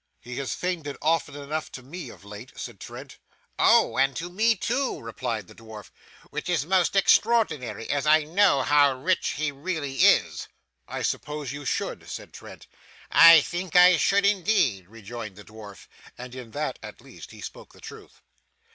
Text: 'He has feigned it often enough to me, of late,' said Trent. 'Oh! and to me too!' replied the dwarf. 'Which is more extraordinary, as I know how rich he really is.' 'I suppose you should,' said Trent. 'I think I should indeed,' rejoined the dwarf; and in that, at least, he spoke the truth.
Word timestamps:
'He 0.19 0.37
has 0.37 0.55
feigned 0.55 0.87
it 0.87 0.97
often 0.99 1.35
enough 1.35 1.71
to 1.73 1.83
me, 1.83 2.09
of 2.09 2.25
late,' 2.25 2.57
said 2.57 2.79
Trent. 2.79 3.19
'Oh! 3.59 3.99
and 3.99 4.15
to 4.15 4.31
me 4.31 4.55
too!' 4.55 4.99
replied 4.99 5.45
the 5.45 5.53
dwarf. 5.53 5.91
'Which 6.31 6.49
is 6.49 6.65
more 6.65 6.83
extraordinary, 6.95 7.87
as 7.87 8.07
I 8.07 8.23
know 8.23 8.63
how 8.63 8.95
rich 8.97 9.33
he 9.37 9.51
really 9.51 9.97
is.' 9.97 10.47
'I 10.87 11.03
suppose 11.03 11.51
you 11.51 11.65
should,' 11.65 12.09
said 12.09 12.33
Trent. 12.33 12.65
'I 13.11 13.41
think 13.41 13.75
I 13.75 13.95
should 13.95 14.25
indeed,' 14.25 14.87
rejoined 14.87 15.35
the 15.35 15.43
dwarf; 15.43 15.85
and 16.17 16.33
in 16.33 16.49
that, 16.49 16.79
at 16.81 16.99
least, 17.01 17.29
he 17.29 17.39
spoke 17.39 17.71
the 17.71 17.79
truth. 17.79 18.21